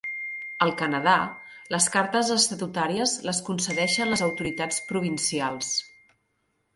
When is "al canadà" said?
0.65-1.17